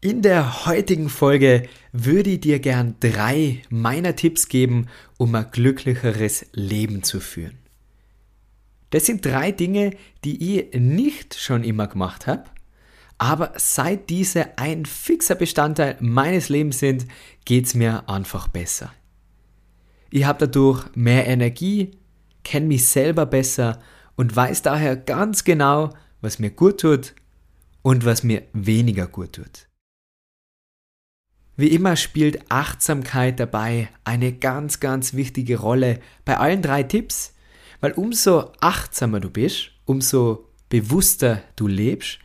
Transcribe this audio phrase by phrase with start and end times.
[0.00, 6.46] In der heutigen Folge würde ich dir gern drei meiner Tipps geben, um ein glücklicheres
[6.52, 7.58] Leben zu führen.
[8.90, 12.44] Das sind drei Dinge, die ich nicht schon immer gemacht habe,
[13.18, 17.06] aber seit diese ein fixer Bestandteil meines Lebens sind,
[17.44, 18.92] geht es mir einfach besser.
[20.10, 21.92] Ich habe dadurch mehr Energie,
[22.44, 23.80] kenne mich selber besser
[24.16, 27.14] und weiß daher ganz genau, was mir gut tut
[27.82, 29.68] und was mir weniger gut tut.
[31.56, 37.34] Wie immer spielt Achtsamkeit dabei eine ganz, ganz wichtige Rolle bei allen drei Tipps,
[37.80, 42.18] weil umso achtsamer du bist, umso bewusster du lebst,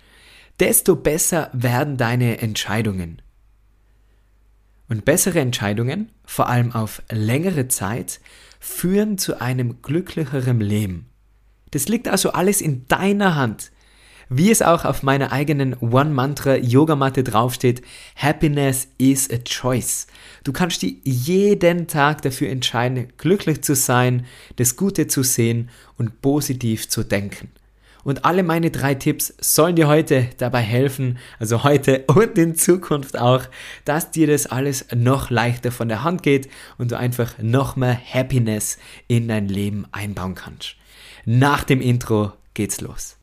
[0.61, 3.21] desto besser werden deine Entscheidungen.
[4.87, 8.19] Und bessere Entscheidungen, vor allem auf längere Zeit,
[8.59, 11.09] führen zu einem glücklicheren Leben.
[11.71, 13.71] Das liegt also alles in deiner Hand.
[14.29, 17.81] Wie es auch auf meiner eigenen One-Mantra-Yogamatte draufsteht,
[18.15, 20.05] Happiness is a choice.
[20.43, 24.27] Du kannst dich jeden Tag dafür entscheiden, glücklich zu sein,
[24.57, 27.49] das Gute zu sehen und positiv zu denken.
[28.03, 33.17] Und alle meine drei Tipps sollen dir heute dabei helfen, also heute und in Zukunft
[33.17, 33.43] auch,
[33.85, 37.97] dass dir das alles noch leichter von der Hand geht und du einfach noch mehr
[38.13, 40.75] Happiness in dein Leben einbauen kannst.
[41.25, 43.17] Nach dem Intro geht's los.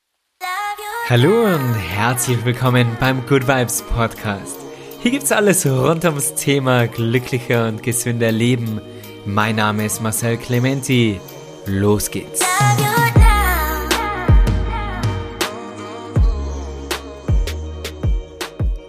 [1.08, 4.58] Hallo und herzlich willkommen beim Good Vibes Podcast.
[5.00, 8.80] Hier gibt's alles rund ums Thema glücklicher und gesünder Leben.
[9.24, 11.20] Mein Name ist Marcel Clementi.
[11.66, 12.40] Los geht's.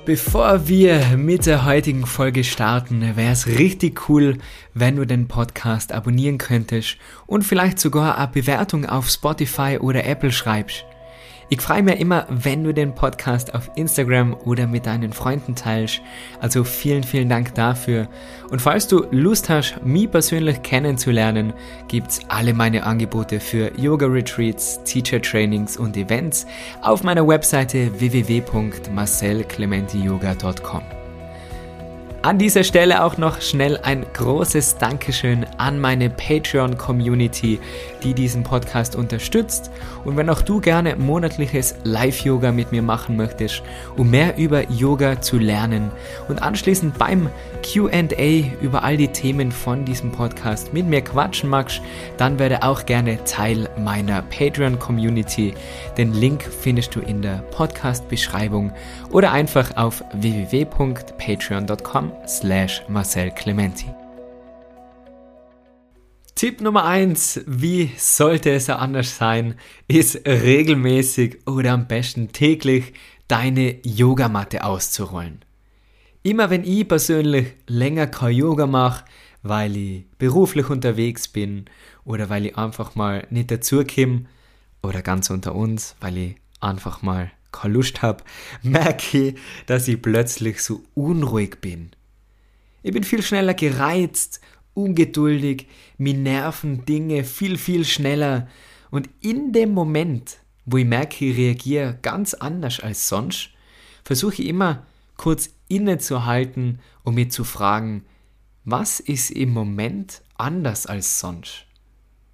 [0.10, 4.40] Bevor wir mit der heutigen Folge starten, wäre es richtig cool,
[4.74, 6.98] wenn du den Podcast abonnieren könntest
[7.28, 10.84] und vielleicht sogar eine Bewertung auf Spotify oder Apple schreibst.
[11.52, 16.00] Ich freue mich immer, wenn du den Podcast auf Instagram oder mit deinen Freunden teilst.
[16.40, 18.08] Also vielen, vielen Dank dafür.
[18.52, 21.54] Und falls du Lust hast, mich persönlich kennenzulernen,
[21.88, 26.46] gibt's alle meine Angebote für Yoga Retreats, Teacher Trainings und Events
[26.84, 30.99] auf meiner Webseite www.marcelclementiyoga.com.
[32.22, 37.62] An dieser Stelle auch noch schnell ein großes Dankeschön an meine Patreon-Community,
[38.04, 39.72] die diesen Podcast unterstützt.
[40.04, 43.64] Und wenn auch du gerne monatliches Live-Yoga mit mir machen möchtest,
[43.96, 45.92] um mehr über Yoga zu lernen
[46.28, 47.30] und anschließend beim
[47.62, 48.04] QA
[48.62, 51.82] über all die Themen von diesem Podcast mit mir quatschen magst,
[52.18, 55.54] dann werde auch gerne Teil meiner Patreon-Community.
[55.98, 58.72] Den Link findest du in der Podcast-Beschreibung
[59.12, 63.88] oder einfach auf www.patreon.com slash Marcel Clementi.
[66.36, 69.56] Tipp Nummer eins: wie sollte es anders sein,
[69.90, 72.94] ist regelmäßig oder am besten täglich
[73.28, 75.44] deine Yogamatte auszurollen.
[76.30, 79.04] Immer wenn ich persönlich länger kein Yoga mache,
[79.42, 81.66] weil ich beruflich unterwegs bin
[82.06, 84.26] oder weil ich einfach mal nicht dazu komme
[84.84, 88.24] oder ganz unter uns, weil ich einfach mal keine Lust habe,
[88.62, 89.36] merke ich,
[89.66, 91.90] dass ich plötzlich so unruhig bin.
[92.84, 94.40] Ich bin viel schneller gereizt,
[94.76, 95.66] ungeduldig,
[95.98, 98.48] mir nerven Dinge viel, viel schneller.
[98.92, 100.38] Und in dem Moment,
[100.68, 103.50] wo ich merke, ich reagiere ganz anders als sonst,
[104.04, 104.86] versuche ich immer
[105.18, 108.04] kurz innezuhalten und mir zu fragen,
[108.66, 111.66] was ist im Moment anders als sonst?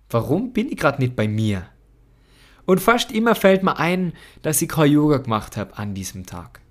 [0.10, 1.68] Warum bin ich gerade nicht bei mir?
[2.66, 6.62] Und fast immer fällt mir ein, dass ich kein Yoga gemacht habe an diesem Tag.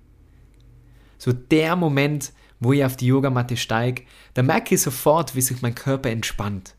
[1.17, 4.03] So der Moment, wo ich auf die Yogamatte steige,
[4.33, 6.75] da merke ich sofort, wie sich mein Körper entspannt.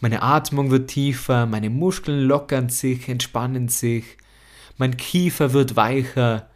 [0.00, 4.16] Meine Atmung wird tiefer, meine Muskeln lockern sich, entspannen sich,
[4.78, 6.50] mein Kiefer wird weicher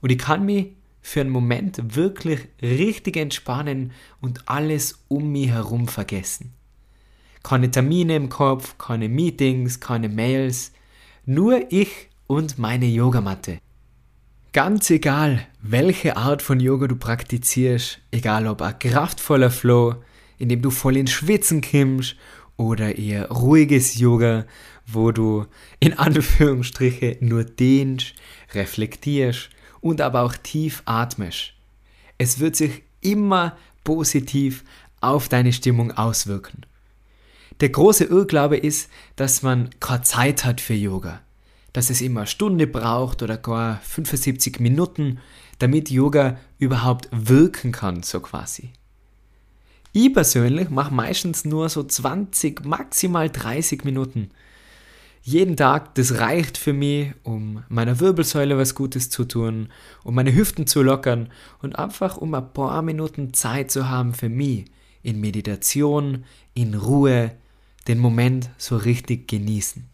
[0.00, 0.72] Und ich kann mich
[1.06, 3.92] für einen Moment wirklich richtig entspannen
[4.22, 6.54] und alles um mich herum vergessen.
[7.42, 10.72] Keine Termine im Kopf, keine Meetings, keine Mails,
[11.26, 13.58] nur ich und meine Yogamatte.
[14.54, 19.96] Ganz egal, welche Art von Yoga du praktizierst, egal ob ein kraftvoller Flow,
[20.38, 22.16] in dem du voll ins Schwitzen kimmst,
[22.56, 24.46] oder eher ruhiges Yoga,
[24.86, 25.44] wo du
[25.80, 28.14] in Anführungsstriche nur dehnst,
[28.54, 29.50] reflektierst
[29.84, 31.52] und aber auch tief atmest.
[32.18, 34.64] Es wird sich immer positiv
[35.00, 36.66] auf deine Stimmung auswirken.
[37.60, 41.20] Der große Irrglaube ist, dass man keine Zeit hat für Yoga
[41.74, 45.18] dass es immer eine Stunde braucht oder gar 75 Minuten,
[45.58, 48.70] damit Yoga überhaupt wirken kann, so quasi.
[49.92, 54.30] Ich persönlich mache meistens nur so 20, maximal 30 Minuten.
[55.26, 59.68] Jeden Tag, das reicht für mich, um meiner Wirbelsäule was Gutes zu tun,
[60.02, 61.30] um meine Hüften zu lockern
[61.62, 64.66] und einfach um ein paar Minuten Zeit zu haben für mich,
[65.02, 67.30] in Meditation, in Ruhe,
[67.88, 69.86] den Moment so richtig genießen.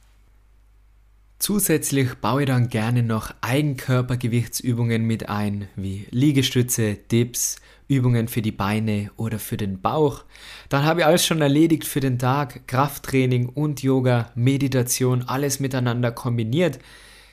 [1.39, 7.61] Zusätzlich baue ich dann gerne noch Eigenkörpergewichtsübungen mit ein, wie Liegestütze, Dips,
[7.91, 10.25] Übungen für die Beine oder für den Bauch.
[10.69, 16.13] Dann habe ich alles schon erledigt für den Tag, Krafttraining und Yoga, Meditation, alles miteinander
[16.13, 16.79] kombiniert.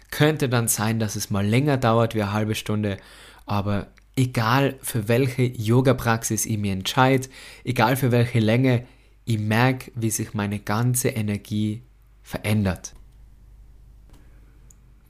[0.09, 2.97] Könnte dann sein, dass es mal länger dauert wie eine halbe Stunde,
[3.45, 7.27] aber egal für welche Yoga-Praxis ich mir entscheide,
[7.63, 8.85] egal für welche Länge,
[9.25, 11.83] ich merke, wie sich meine ganze Energie
[12.23, 12.96] verändert.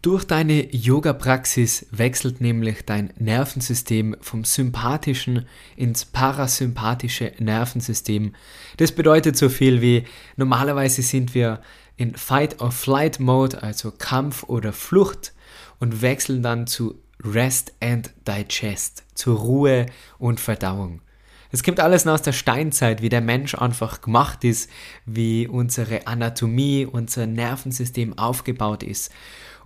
[0.07, 5.45] Durch deine Yoga-Praxis wechselt nämlich dein Nervensystem vom sympathischen
[5.75, 8.33] ins parasympathische Nervensystem.
[8.77, 10.05] Das bedeutet so viel wie
[10.37, 11.59] normalerweise sind wir
[11.97, 15.33] in Fight-or-Flight-Mode, also Kampf oder Flucht,
[15.81, 19.87] und wechseln dann zu Rest and Digest, zur Ruhe
[20.19, 21.01] und Verdauung.
[21.51, 24.69] Es kommt alles aus der Steinzeit, wie der Mensch einfach gemacht ist,
[25.05, 29.11] wie unsere Anatomie, unser Nervensystem aufgebaut ist.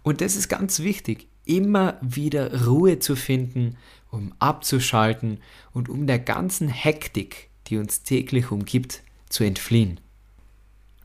[0.03, 3.77] Und das ist ganz wichtig, immer wieder Ruhe zu finden,
[4.09, 5.39] um abzuschalten
[5.74, 10.00] und um der ganzen Hektik, die uns täglich umgibt, zu entfliehen.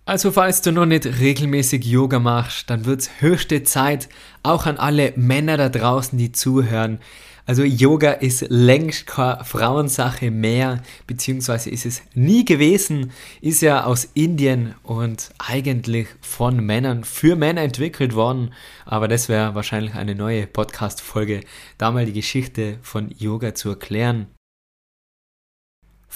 [0.04, 4.08] Also falls du noch nicht regelmäßig Yoga machst, dann wird es höchste Zeit,
[4.44, 7.00] auch an alle Männer da draußen, die zuhören,
[7.46, 14.08] also Yoga ist längst keine Frauensache mehr, beziehungsweise ist es nie gewesen, ist ja aus
[14.14, 18.52] Indien und eigentlich von Männern für Männer entwickelt worden.
[18.84, 21.43] Aber das wäre wahrscheinlich eine neue Podcast-Folge,
[21.78, 24.26] da mal die Geschichte von Yoga zu erklären.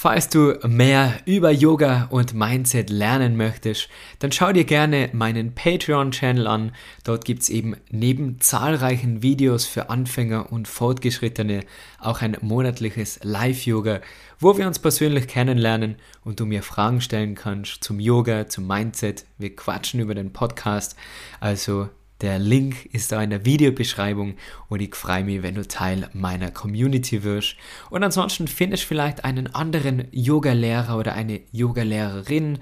[0.02, 6.46] Falls du mehr über Yoga und Mindset lernen möchtest, dann schau dir gerne meinen Patreon-Channel
[6.46, 6.72] an.
[7.04, 11.64] Dort gibt es eben neben zahlreichen Videos für Anfänger und Fortgeschrittene
[11.98, 14.00] auch ein monatliches Live-Yoga,
[14.38, 19.26] wo wir uns persönlich kennenlernen und du mir Fragen stellen kannst zum Yoga, zum Mindset.
[19.36, 20.96] Wir quatschen über den Podcast.
[21.40, 24.34] Also der Link ist da in der Videobeschreibung
[24.68, 27.56] und ich freue mich, wenn du Teil meiner Community wirst.
[27.88, 32.58] Und ansonsten findest du vielleicht einen anderen Yoga-Lehrer oder eine Yoga-Lehrerin,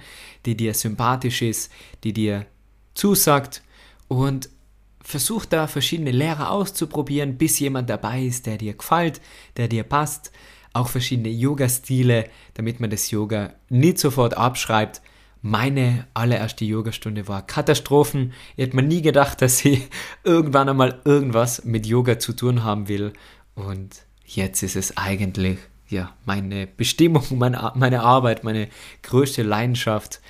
[0.46, 1.72] die dir sympathisch ist,
[2.04, 2.46] die dir
[2.94, 3.62] zusagt
[4.06, 4.48] und
[5.02, 9.20] versuch da verschiedene Lehrer auszuprobieren, bis jemand dabei ist, der dir gefällt,
[9.56, 10.30] der dir passt.
[10.74, 15.00] Auch verschiedene Yoga-Stile, damit man das Yoga nicht sofort abschreibt,
[15.42, 18.32] meine allererste Yogastunde war Katastrophen.
[18.56, 19.88] Ich hätte mir nie gedacht, dass ich
[20.24, 23.12] irgendwann einmal irgendwas mit Yoga zu tun haben will.
[23.54, 28.68] Und jetzt ist es eigentlich ja meine Bestimmung, meine, meine Arbeit, meine
[29.02, 30.20] größte Leidenschaft.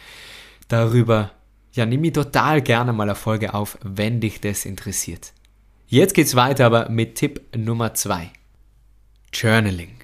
[0.69, 1.33] Darüber
[1.73, 5.33] ja, nehme ich total gerne mal eine Folge auf, wenn dich das interessiert.
[5.87, 8.31] Jetzt geht's weiter aber mit Tipp Nummer 2.
[9.33, 9.95] Journaling.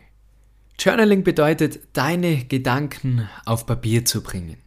[0.79, 4.64] Journaling bedeutet, deine Gedanken auf Papier zu bringen.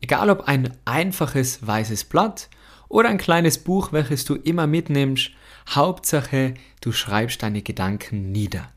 [0.00, 2.48] Egal ob ein einfaches weißes Blatt
[2.88, 5.30] oder ein kleines Buch, welches du immer mitnimmst,
[5.68, 8.68] Hauptsache, du schreibst deine Gedanken nieder.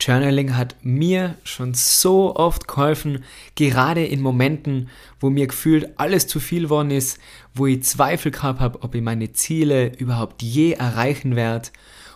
[0.00, 4.88] Journaling hat mir schon so oft geholfen, gerade in Momenten,
[5.20, 7.18] wo mir gefühlt alles zu viel worden ist,
[7.54, 11.68] wo ich Zweifel gehabt habe, ob ich meine Ziele überhaupt je erreichen werde.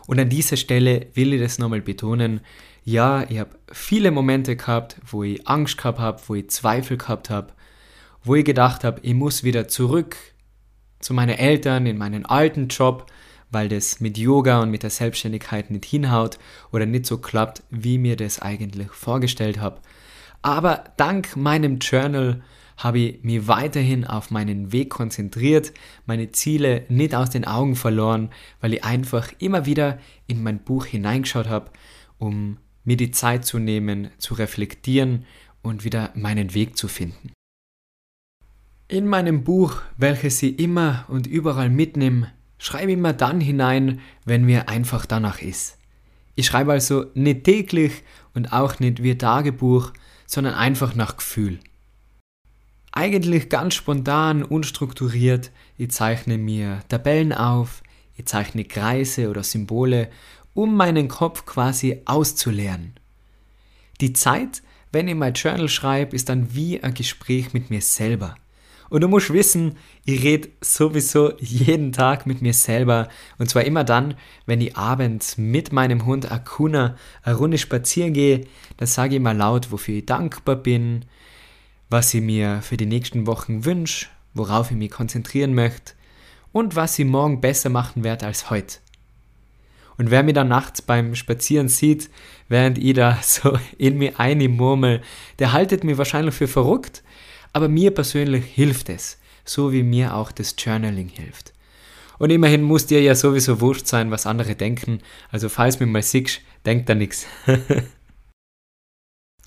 [0.07, 2.41] Und an dieser Stelle will ich das nochmal betonen.
[2.85, 7.31] Ja, ich habe viele Momente gehabt, wo ich Angst gehabt habe, wo ich Zweifel gehabt
[7.31, 7.53] habe
[8.25, 10.17] wo ich gedacht habe, ich muss wieder zurück
[11.01, 13.07] zu meinen Eltern in meinen alten Job,
[13.51, 16.39] weil das mit Yoga und mit der Selbstständigkeit nicht hinhaut
[16.73, 19.81] oder nicht so klappt, wie mir das eigentlich vorgestellt habe.
[20.43, 22.43] Aber dank meinem Journal
[22.77, 25.73] habe ich mich weiterhin auf meinen Weg konzentriert,
[26.07, 30.87] meine Ziele nicht aus den Augen verloren, weil ich einfach immer wieder in mein Buch
[30.87, 31.71] hineingeschaut habe,
[32.19, 35.25] um mir die Zeit zu nehmen, zu reflektieren
[35.61, 37.33] und wieder meinen Weg zu finden.
[38.91, 44.71] In meinem Buch, welches ich immer und überall mitnehme, schreibe immer dann hinein, wenn mir
[44.71, 45.77] einfach danach ist.
[46.37, 48.03] Ich schreibe also nicht täglich
[48.33, 49.93] und auch nicht wie Tagebuch,
[50.27, 51.59] sondern einfach nach Gefühl.
[52.91, 55.51] Eigentlich ganz spontan, unstrukturiert.
[55.77, 57.83] Ich zeichne mir Tabellen auf,
[58.17, 60.09] ich zeichne Kreise oder Symbole,
[60.55, 62.95] um meinen Kopf quasi auszuleeren.
[64.01, 68.35] Die Zeit, wenn ich mein Journal schreibe, ist dann wie ein Gespräch mit mir selber.
[68.91, 73.09] Und du musst wissen, ich rede sowieso jeden Tag mit mir selber.
[73.39, 74.15] Und zwar immer dann,
[74.47, 78.47] wenn ich abends mit meinem Hund Akuna eine Runde spazieren gehe,
[78.79, 81.05] dann sage ich mal laut, wofür ich dankbar bin,
[81.91, 85.93] was ich mir für die nächsten Wochen wünsche, worauf ich mich konzentrieren möchte
[86.53, 88.79] und was ich morgen besser machen werde als heute.
[89.99, 92.09] Und wer mir dann nachts beim Spazieren sieht,
[92.49, 95.03] während ich da so in mir einmurmel,
[95.39, 97.03] der haltet mich wahrscheinlich für verrückt,
[97.53, 101.53] aber mir persönlich hilft es, so wie mir auch das Journaling hilft.
[102.19, 105.01] Und immerhin muss dir ja sowieso wurscht sein, was andere denken,
[105.31, 107.27] also falls mir mal siehst, denk da nix.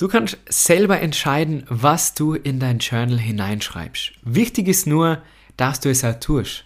[0.01, 4.13] Du kannst selber entscheiden, was du in dein Journal hineinschreibst.
[4.23, 5.21] Wichtig ist nur,
[5.57, 6.65] dass du es halt tust.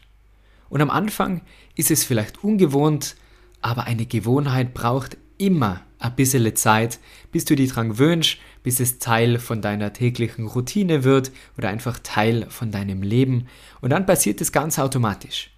[0.69, 1.41] Und am Anfang
[1.75, 3.17] ist es vielleicht ungewohnt,
[3.59, 6.99] aber eine Gewohnheit braucht immer ein bisschen Zeit,
[7.31, 11.99] bis du dich dran gewöhnst, bis es Teil von deiner täglichen Routine wird oder einfach
[12.01, 13.47] Teil von deinem Leben.
[13.81, 15.51] Und dann passiert es ganz automatisch.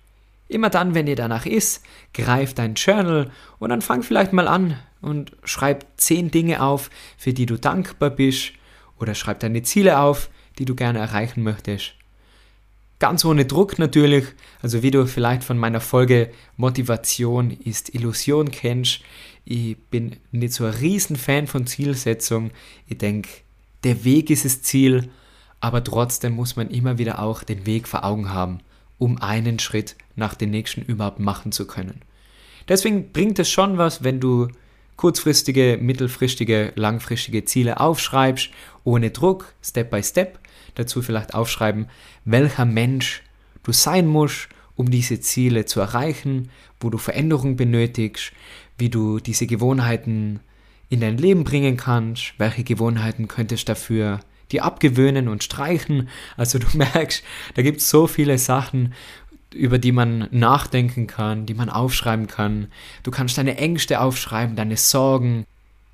[0.47, 4.77] Immer dann, wenn dir danach ist, greif dein Journal und dann fang vielleicht mal an
[5.01, 8.53] und schreib zehn Dinge auf, für die du dankbar bist
[8.97, 11.96] oder schreib deine Ziele auf, die du gerne erreichen möchtest.
[12.99, 14.25] Ganz ohne Druck natürlich,
[14.61, 19.01] also wie du vielleicht von meiner Folge Motivation ist Illusion kennst.
[19.45, 22.51] Ich bin nicht so ein Riesenfan von Zielsetzung.
[22.87, 23.29] Ich denke,
[23.83, 25.09] der Weg ist das Ziel,
[25.59, 28.61] aber trotzdem muss man immer wieder auch den Weg vor Augen haben
[28.97, 32.01] um einen Schritt nach dem nächsten überhaupt machen zu können.
[32.67, 34.49] Deswegen bringt es schon was, wenn du
[34.97, 38.49] kurzfristige, mittelfristige, langfristige Ziele aufschreibst,
[38.83, 40.39] ohne Druck, Step by Step.
[40.77, 41.87] Dazu vielleicht aufschreiben,
[42.25, 43.23] welcher Mensch
[43.63, 48.31] du sein musst, um diese Ziele zu erreichen, wo du Veränderung benötigst,
[48.77, 50.39] wie du diese Gewohnheiten
[50.89, 54.19] in dein Leben bringen kannst, welche Gewohnheiten könntest dafür
[54.51, 56.09] die abgewöhnen und streichen.
[56.37, 57.23] Also du merkst,
[57.55, 58.93] da gibt es so viele Sachen,
[59.53, 62.67] über die man nachdenken kann, die man aufschreiben kann.
[63.03, 65.45] Du kannst deine Ängste aufschreiben, deine Sorgen.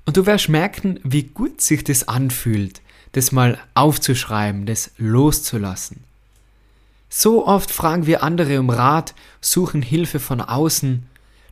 [0.06, 2.82] Und du wirst merken, wie gut sich das anfühlt,
[3.14, 6.04] das mal aufzuschreiben, das loszulassen.
[7.08, 11.06] So oft fragen wir andere um Rat, suchen Hilfe von außen.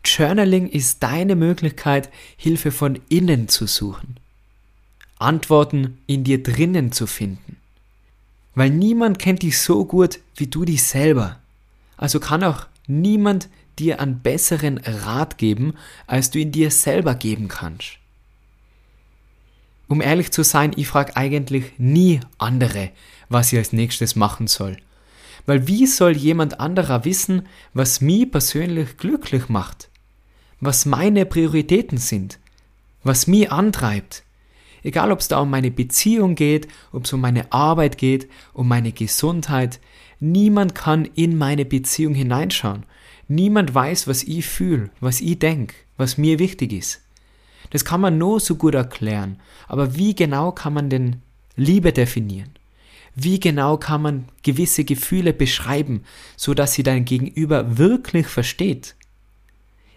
[0.04, 4.16] Journaling ist deine Möglichkeit, Hilfe von innen zu suchen.
[5.21, 7.57] Antworten in dir drinnen zu finden.
[8.57, 11.38] Weil niemand kennt dich so gut wie du dich selber.
[11.97, 15.75] Also kann auch niemand dir einen besseren Rat geben,
[16.09, 17.99] als du ihn dir selber geben kannst.
[19.92, 22.92] Um ehrlich zu sein, ich frage eigentlich nie andere,
[23.28, 24.78] was ich als nächstes machen soll.
[25.44, 29.90] Weil wie soll jemand anderer wissen, was mich persönlich glücklich macht?
[30.61, 32.38] Was meine Prioritäten sind?
[33.04, 34.22] Was mich antreibt?
[34.82, 38.68] Egal, ob es da um meine Beziehung geht, ob es um meine Arbeit geht, um
[38.68, 39.78] meine Gesundheit.
[40.20, 42.87] Niemand kann in meine Beziehung hineinschauen.
[43.28, 47.01] Niemand weiß, was ich fühle, was ich denke, was mir wichtig ist.
[47.73, 49.41] Das kann man nur so gut erklären.
[49.67, 51.23] Aber wie genau kann man denn
[51.57, 52.50] Liebe definieren?
[53.14, 56.05] Wie genau kann man gewisse Gefühle beschreiben,
[56.37, 58.95] so dass sie dein Gegenüber wirklich versteht?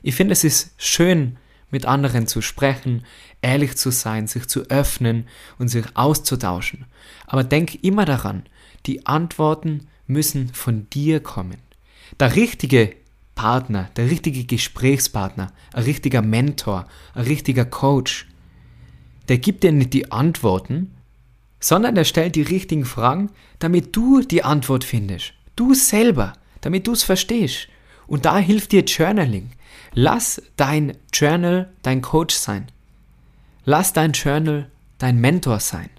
[0.01, 1.35] Ich finde, es ist schön,
[1.69, 3.03] mit anderen zu sprechen,
[3.41, 5.27] ehrlich zu sein, sich zu öffnen
[5.59, 6.85] und sich auszutauschen.
[7.27, 8.43] Aber denk immer daran,
[8.85, 11.57] die Antworten müssen von dir kommen.
[12.21, 12.95] Der richtige
[13.35, 18.27] Partner, der richtige Gesprächspartner, ein richtiger Mentor, ein richtiger Coach,
[19.27, 20.91] der gibt dir nicht die Antworten,
[21.59, 25.33] sondern der stellt die richtigen Fragen, damit du die Antwort findest.
[25.55, 27.67] Du selber, damit du es verstehst.
[28.07, 29.51] Und da hilft dir Journaling.
[29.93, 32.67] Lass dein Journal dein Coach sein.
[33.63, 35.89] Lass dein Journal dein Mentor sein.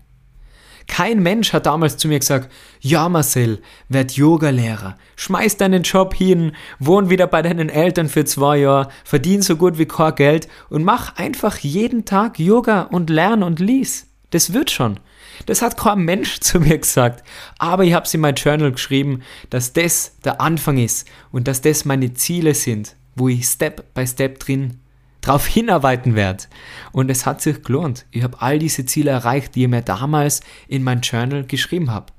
[0.86, 2.50] Kein Mensch hat damals zu mir gesagt,
[2.80, 8.58] ja Marcel, werd Yogalehrer, schmeiß deinen Job hin, wohn wieder bei deinen Eltern für zwei
[8.58, 13.42] Jahre, verdien so gut wie kein Geld und mach einfach jeden Tag Yoga und lern
[13.42, 14.06] und lies.
[14.30, 15.00] Das wird schon.
[15.46, 17.24] Das hat kein Mensch zu mir gesagt.
[17.58, 21.60] Aber ich habe es in mein Journal geschrieben, dass das der Anfang ist und dass
[21.60, 24.78] das meine Ziele sind, wo ich Step by Step drin
[25.26, 26.44] drauf hinarbeiten werde.
[26.92, 28.06] Und es hat sich gelohnt.
[28.10, 32.12] Ich habe all diese Ziele erreicht, die ich mir damals in mein Journal geschrieben habe.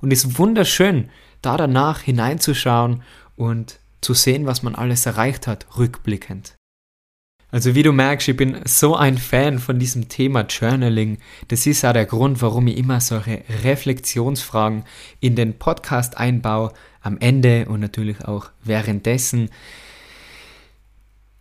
[0.00, 1.08] Und es ist wunderschön,
[1.40, 3.02] da danach hineinzuschauen
[3.36, 6.54] und zu sehen, was man alles erreicht hat, rückblickend.
[7.52, 11.18] Also wie du merkst, ich bin so ein Fan von diesem Thema Journaling.
[11.48, 14.84] Das ist auch der Grund, warum ich immer solche Reflexionsfragen
[15.20, 19.50] in den Podcast einbaue, am Ende und natürlich auch währenddessen.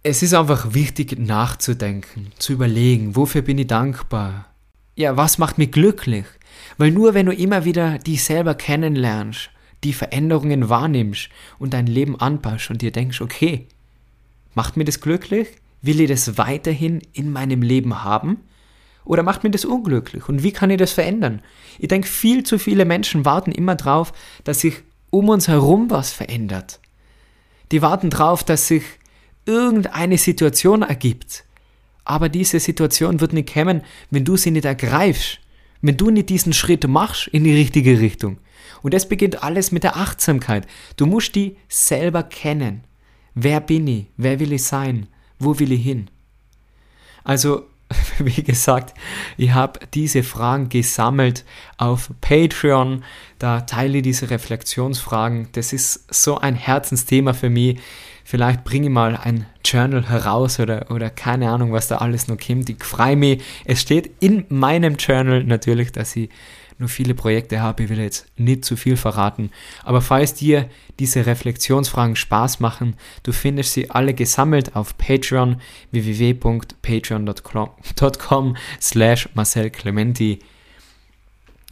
[0.04, 4.48] Es ist einfach wichtig nachzudenken, zu überlegen, wofür bin ich dankbar?
[4.96, 6.26] Ja, was macht mich glücklich?
[6.80, 9.52] Weil nur wenn du immer wieder dich selber kennenlernst,
[9.84, 11.30] die Veränderungen wahrnimmst
[11.60, 13.68] und dein Leben anpasst und dir denkst, okay,
[14.56, 15.50] macht mir das glücklich?
[15.84, 18.40] Will ich das weiterhin in meinem Leben haben?
[19.06, 20.28] Oder macht mir das unglücklich?
[20.28, 21.44] Und wie kann ich das verändern?
[21.78, 24.14] Ich denke, viel zu viele Menschen warten immer drauf,
[24.46, 24.82] dass sich
[25.12, 26.80] um uns herum was verändert.
[27.72, 28.84] Die warten drauf, dass sich
[29.46, 31.44] irgendeine Situation ergibt.
[32.04, 35.40] Aber diese Situation wird nicht kommen, wenn du sie nicht ergreifst.
[35.82, 38.38] Wenn du nicht diesen Schritt machst in die richtige Richtung.
[38.82, 40.68] Und das beginnt alles mit der Achtsamkeit.
[40.96, 42.84] Du musst die selber kennen.
[43.34, 44.08] Wer bin ich?
[44.18, 45.08] Wer will ich sein?
[45.40, 46.10] Wo will ich hin?
[47.24, 47.66] Also,
[48.20, 48.94] wie gesagt,
[49.38, 51.46] ich habe diese Fragen gesammelt
[51.78, 53.04] auf Patreon.
[53.40, 55.50] Da teile ich diese Reflexionsfragen.
[55.54, 57.80] Das ist so ein Herzensthema für mich.
[58.32, 62.38] Vielleicht bringe ich mal ein Journal heraus oder, oder keine Ahnung, was da alles noch
[62.38, 62.70] kommt.
[62.70, 63.44] Ich freue mich.
[63.66, 66.30] Es steht in meinem Journal natürlich, dass ich
[66.78, 69.52] nur viele Projekte habe, ich will jetzt nicht zu viel verraten.
[69.84, 75.58] Aber falls dir diese Reflexionsfragen Spaß machen, du findest sie alle gesammelt auf Patreon
[75.92, 80.40] www.patreon.com slash Marcel Clementi.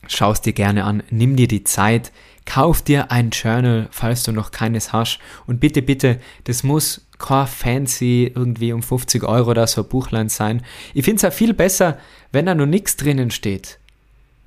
[0.07, 2.11] Schau es dir gerne an, nimm dir die Zeit,
[2.45, 5.19] kauf dir ein Journal, falls du noch keines hast.
[5.45, 10.63] Und bitte, bitte, das muss kein fancy irgendwie um 50 Euro oder so Buchlein sein.
[10.93, 11.97] Ich finde es ja viel besser,
[12.31, 13.79] wenn da noch nichts drinnen steht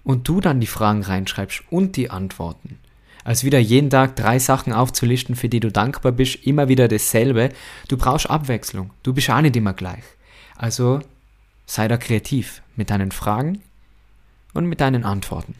[0.04, 2.78] und du dann die Fragen reinschreibst und die Antworten,
[3.24, 7.50] als wieder jeden Tag drei Sachen aufzulisten, für die du dankbar bist, immer wieder dasselbe.
[7.88, 8.90] Du brauchst Abwechslung.
[9.02, 10.02] Du bist auch nicht immer gleich.
[10.56, 11.00] Also
[11.66, 13.62] sei da kreativ mit deinen Fragen
[14.54, 15.54] und mit deinen Antworten.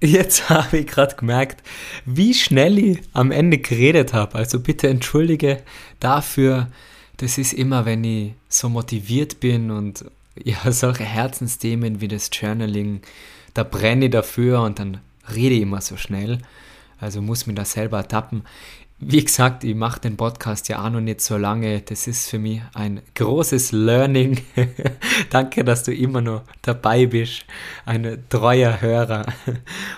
[0.00, 1.62] Jetzt habe ich gerade gemerkt,
[2.04, 4.36] wie schnell ich am Ende geredet habe.
[4.36, 5.62] Also bitte entschuldige
[6.00, 6.68] dafür.
[7.16, 10.04] Das ist immer, wenn ich so motiviert bin und
[10.44, 13.00] ja, solche Herzensthemen wie das Journaling,
[13.54, 14.98] da brenne ich dafür und dann
[15.34, 16.38] rede ich immer so schnell.
[16.98, 18.42] Also muss mir das selber ertappen.
[18.98, 21.82] Wie gesagt, ich mache den Podcast ja auch noch nicht so lange.
[21.82, 24.40] Das ist für mich ein großes Learning.
[25.30, 27.44] Danke, dass du immer noch dabei bist.
[27.84, 29.26] Ein treuer Hörer.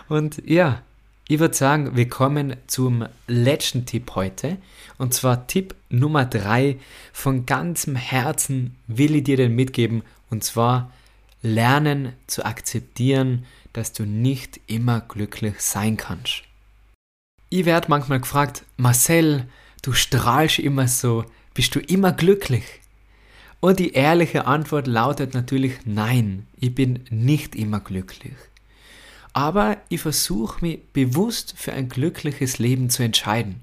[0.09, 0.83] Und ja,
[1.29, 4.57] ich würde sagen, wir kommen zum letzten Tipp heute.
[4.97, 6.79] Und zwar Tipp Nummer drei.
[7.13, 10.91] Von ganzem Herzen will ich dir den mitgeben und zwar
[11.41, 16.48] lernen zu akzeptieren, dass du nicht immer glücklich sein kannst.
[17.51, 19.49] Ich werde manchmal gefragt, Marcel,
[19.81, 22.65] du strahlst immer so, bist du immer glücklich?
[23.61, 28.35] Und die ehrliche Antwort lautet natürlich nein, ich bin nicht immer glücklich.
[29.33, 33.63] Aber ich versuche mich bewusst für ein glückliches Leben zu entscheiden.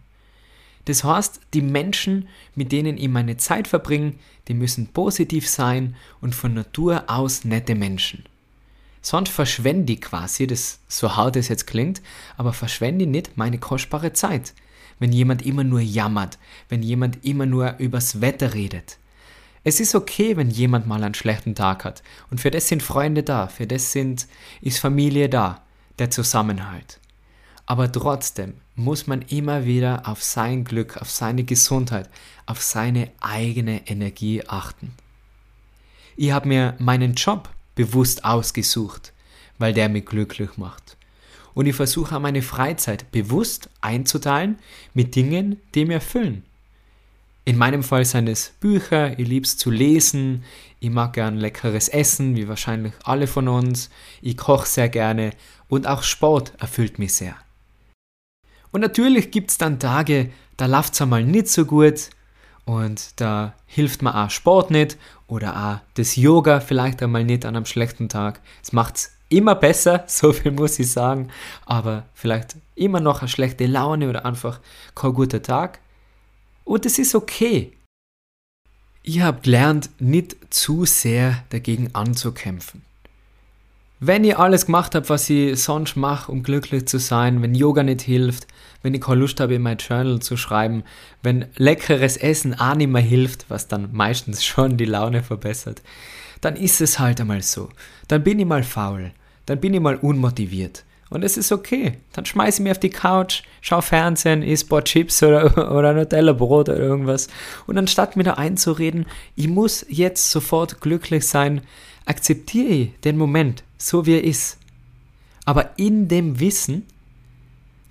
[0.86, 4.14] Das heißt, die Menschen, mit denen ich meine Zeit verbringe,
[4.48, 8.24] die müssen positiv sein und von Natur aus nette Menschen.
[9.06, 12.02] Sonst verschwende ich quasi, das, so hart es jetzt klingt,
[12.38, 14.56] aber verschwende ich nicht meine kostbare Zeit,
[14.98, 16.40] wenn jemand immer nur jammert,
[16.70, 18.98] wenn jemand immer nur übers Wetter redet.
[19.64, 22.02] Es ist okay, wenn jemand mal einen schlechten Tag hat.
[22.32, 24.26] Und für das sind Freunde da, für das sind,
[24.62, 25.62] ist Familie da,
[26.00, 27.00] der Zusammenhalt.
[27.68, 32.10] Aber trotzdem muss man immer wieder auf sein Glück, auf seine Gesundheit,
[32.48, 34.94] auf seine eigene Energie achten.
[36.16, 39.14] Ich habe mir meinen Job bewusst ausgesucht,
[39.58, 40.98] weil der mich glücklich macht.
[41.54, 44.60] Und ich versuche meine Freizeit bewusst einzuteilen
[44.94, 46.44] mit Dingen, die mir erfüllen.
[47.48, 50.44] In meinem Fall sind es Bücher, ich liebe es zu lesen,
[50.80, 55.30] ich mag gern leckeres Essen, wie wahrscheinlich alle von uns, ich koche sehr gerne
[55.68, 57.36] und auch Sport erfüllt mich sehr.
[58.72, 62.10] Und natürlich gibt es dann Tage, da läuft es einmal nicht so gut
[62.66, 67.56] und da hilft mir auch Sport nicht oder auch das Yoga vielleicht einmal nicht an
[67.56, 68.42] einem schlechten Tag.
[68.64, 71.30] Es macht es immer besser, so viel muss ich sagen,
[71.66, 74.60] aber vielleicht immer noch eine schlechte Laune oder einfach
[74.94, 75.80] kein guter Tag.
[76.64, 77.74] Und es ist okay.
[79.04, 82.85] Ich habe gelernt, nicht zu sehr dagegen anzukämpfen.
[84.02, 87.82] Wenn ich alles gemacht habe, was ich sonst mache, um glücklich zu sein, wenn Yoga
[87.82, 88.46] nicht hilft,
[88.82, 90.84] wenn ich keine Lust habe, in mein Journal zu schreiben,
[91.24, 95.82] wenn leckeres Essen auch nicht mehr hilft, was dann meistens schon die Laune verbessert,
[96.42, 97.70] dann ist es halt einmal so.
[98.10, 99.12] Dann bin ich mal faul,
[99.46, 100.84] dann bin ich mal unmotiviert.
[101.10, 101.94] Und es ist okay.
[102.14, 106.68] Dann schmeiße ich mich auf die Couch, schau Fernsehen, isst paar Chips oder, oder Nutella-Brot
[106.68, 107.30] oder irgendwas.
[107.68, 109.06] Und anstatt mir da einzureden,
[109.36, 111.62] ich muss jetzt sofort glücklich sein,
[112.06, 114.58] akzeptiere den Moment, so wie er ist.
[115.46, 116.86] Aber in dem Wissen,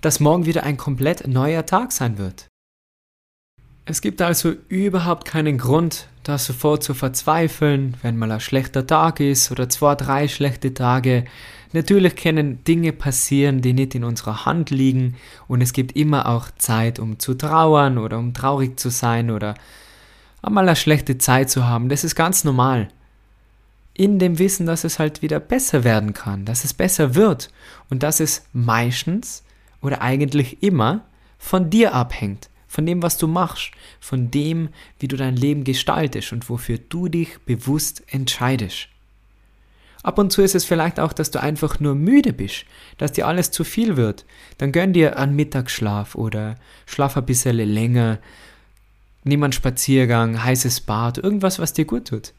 [0.01, 2.47] dass morgen wieder ein komplett neuer Tag sein wird.
[3.87, 9.19] Es gibt also überhaupt keinen Grund, da sofort zu verzweifeln, wenn mal ein schlechter Tag
[9.19, 11.25] ist oder zwei, drei schlechte Tage.
[11.71, 15.15] Natürlich können Dinge passieren, die nicht in unserer Hand liegen
[15.47, 19.53] und es gibt immer auch Zeit, um zu trauern oder um traurig zu sein oder
[20.41, 21.87] einmal eine schlechte Zeit zu haben.
[21.89, 22.87] Das ist ganz normal.
[23.95, 27.49] In dem Wissen, dass es halt wieder besser werden kann, dass es besser wird
[27.89, 29.43] und dass es meistens
[29.81, 31.05] oder eigentlich immer
[31.39, 34.67] von dir abhängt von dem, was du machst, von dem,
[34.99, 38.89] wie du dein Leben gestaltest und wofür du dich bewusst entscheidest.
[40.03, 42.65] Ab und zu ist es vielleicht auch, dass du einfach nur müde bist,
[42.97, 44.25] dass dir alles zu viel wird.
[44.57, 46.55] Dann gönn dir einen Mittagsschlaf oder
[46.85, 48.19] schlaf ein bisschen länger,
[49.23, 52.33] nimm einen Spaziergang, heißes Bad, irgendwas, was dir gut tut.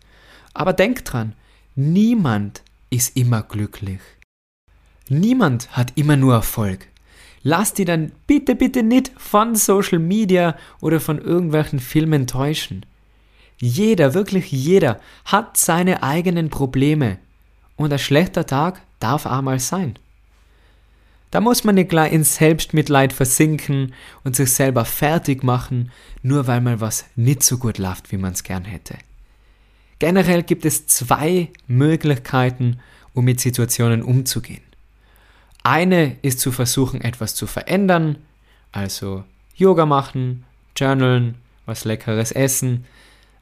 [0.53, 1.33] Aber denk dran,
[1.77, 4.01] niemand ist immer glücklich.
[5.09, 6.89] Niemand hat immer nur Erfolg
[7.47, 12.85] lass dich dann bitte, bitte nicht von Social Media oder von irgendwelchen Filmen täuschen.
[13.59, 17.19] Jeder, wirklich jeder, hat seine eigenen Probleme.
[17.77, 19.97] Und ein schlechter Tag darf einmal sein.
[21.31, 26.61] Da muss man nicht gleich ins Selbstmitleid versinken und sich selber fertig machen, nur weil
[26.61, 28.97] mal was nicht so gut läuft, wie man es gern hätte.
[29.99, 32.81] Generell gibt es zwei Möglichkeiten,
[33.15, 34.63] um mit Situationen umzugehen.
[35.63, 38.19] Eine ist zu versuchen, etwas zu verändern,
[38.73, 40.45] also Yoga machen,
[40.77, 42.85] journalen, was Leckeres essen,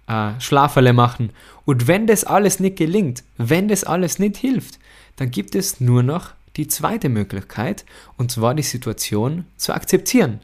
[0.07, 1.31] äh, Schlaferle machen.
[1.64, 4.79] Und wenn das alles nicht gelingt, wenn das alles nicht hilft,
[5.17, 7.85] dann gibt es nur noch die zweite Möglichkeit,
[8.17, 10.40] und zwar die Situation zu akzeptieren.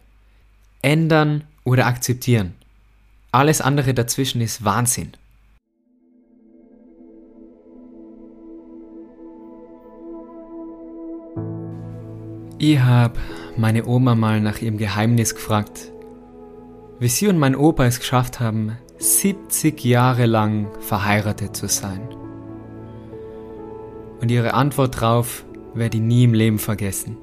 [0.82, 2.54] Ändern oder akzeptieren.
[3.32, 5.12] Alles andere dazwischen ist Wahnsinn.
[12.62, 13.18] Ich habe
[13.56, 15.90] meine Oma mal nach ihrem Geheimnis gefragt,
[16.98, 22.06] wie sie und mein Opa es geschafft haben, 70 Jahre lang verheiratet zu sein.
[24.20, 27.16] Und ihre Antwort darauf werde ich nie im Leben vergessen.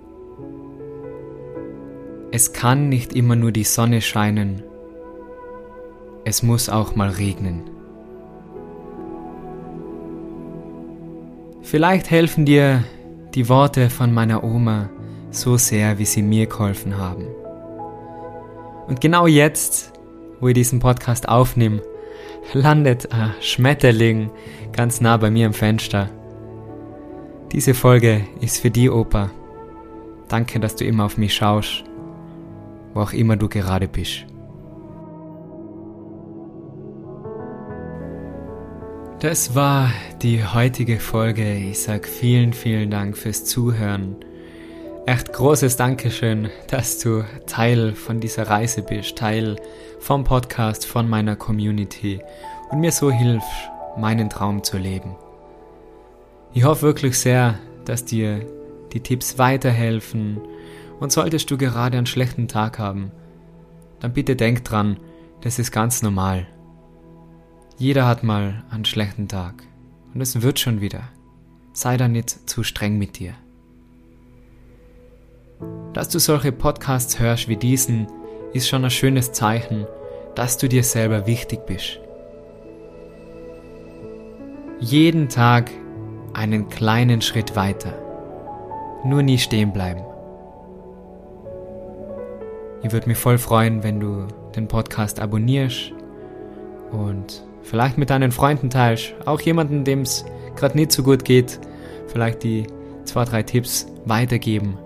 [2.31, 4.63] Es kann nicht immer nur die Sonne scheinen,
[6.25, 7.61] es muss auch mal regnen.
[11.61, 12.83] Vielleicht helfen dir
[13.35, 14.89] die Worte von meiner Oma,
[15.37, 17.25] so sehr, wie sie mir geholfen haben.
[18.87, 19.93] Und genau jetzt,
[20.39, 21.81] wo ich diesen Podcast aufnehme,
[22.53, 24.31] landet ein Schmetterling
[24.71, 26.09] ganz nah bei mir im Fenster.
[27.51, 29.29] Diese Folge ist für die Opa.
[30.27, 31.83] Danke, dass du immer auf mich schaust,
[32.93, 34.25] wo auch immer du gerade bist.
[39.19, 41.55] Das war die heutige Folge.
[41.55, 44.15] Ich sag vielen, vielen Dank fürs Zuhören
[45.07, 49.55] echt großes Dankeschön, dass du Teil von dieser Reise bist, Teil
[50.01, 52.19] vom Podcast, von meiner Community
[52.69, 53.47] und mir so hilfst,
[53.97, 55.15] meinen Traum zu leben.
[56.53, 58.45] Ich hoffe wirklich sehr, dass dir
[58.91, 60.41] die Tipps weiterhelfen
[60.99, 63.13] und solltest du gerade einen schlechten Tag haben,
[64.01, 64.99] dann bitte denk dran,
[65.39, 66.47] das ist ganz normal.
[67.77, 69.63] Jeder hat mal einen schlechten Tag
[70.13, 71.03] und es wird schon wieder.
[71.71, 73.35] Sei da nicht zu streng mit dir.
[75.93, 78.07] Dass du solche Podcasts hörst wie diesen,
[78.53, 79.87] ist schon ein schönes Zeichen,
[80.35, 81.99] dass du dir selber wichtig bist.
[84.79, 85.71] Jeden Tag
[86.33, 87.93] einen kleinen Schritt weiter.
[89.03, 90.03] Nur nie stehen bleiben.
[92.83, 95.93] Ich würde mich voll freuen, wenn du den Podcast abonnierst
[96.91, 99.15] und vielleicht mit deinen Freunden teilst.
[99.25, 101.59] Auch jemanden, dem es gerade nicht so gut geht,
[102.05, 102.67] vielleicht die
[103.03, 104.77] zwei, drei Tipps weitergeben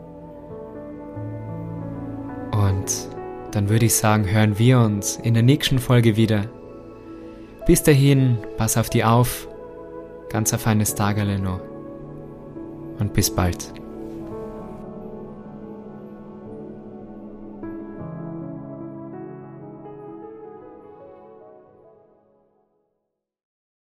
[3.52, 6.46] dann würde ich sagen, hören wir uns in der nächsten Folge wieder.
[7.66, 9.48] Bis dahin, pass auf die auf.
[10.30, 11.62] Ganz ein feines Tagele noch.
[13.00, 13.81] Und bis bald.